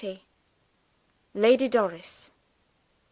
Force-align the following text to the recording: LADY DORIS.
LADY 1.35 1.67
DORIS. 1.67 2.31